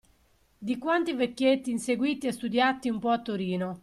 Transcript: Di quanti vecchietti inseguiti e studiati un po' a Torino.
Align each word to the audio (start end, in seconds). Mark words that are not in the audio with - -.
Di 0.57 0.79
quanti 0.79 1.13
vecchietti 1.13 1.69
inseguiti 1.69 2.25
e 2.25 2.31
studiati 2.31 2.89
un 2.89 2.97
po' 2.97 3.11
a 3.11 3.21
Torino. 3.21 3.79